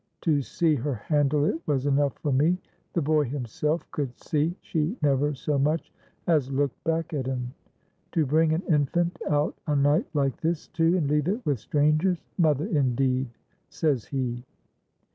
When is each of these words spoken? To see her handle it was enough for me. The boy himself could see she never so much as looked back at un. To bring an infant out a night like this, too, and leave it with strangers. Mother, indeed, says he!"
To 0.21 0.41
see 0.41 0.73
her 0.73 0.95
handle 0.95 1.45
it 1.45 1.61
was 1.67 1.85
enough 1.85 2.17
for 2.23 2.31
me. 2.33 2.57
The 2.93 3.03
boy 3.03 3.25
himself 3.25 3.85
could 3.91 4.17
see 4.17 4.55
she 4.59 4.97
never 5.03 5.35
so 5.35 5.59
much 5.59 5.93
as 6.25 6.49
looked 6.51 6.83
back 6.83 7.13
at 7.13 7.29
un. 7.29 7.53
To 8.13 8.25
bring 8.25 8.51
an 8.51 8.63
infant 8.67 9.21
out 9.29 9.55
a 9.67 9.75
night 9.75 10.07
like 10.15 10.41
this, 10.41 10.69
too, 10.69 10.97
and 10.97 11.07
leave 11.07 11.27
it 11.27 11.45
with 11.45 11.59
strangers. 11.59 12.23
Mother, 12.39 12.65
indeed, 12.65 13.29
says 13.69 14.05
he!" 14.05 14.43